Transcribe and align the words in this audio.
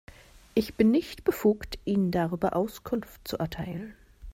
Ich 0.55 0.73
bin 0.73 0.89
nicht 0.89 1.23
befugt, 1.25 1.77
Ihnen 1.85 2.09
darüber 2.09 2.55
Auskunft 2.55 3.21
zu 3.27 3.37
erteilen. 3.37 3.93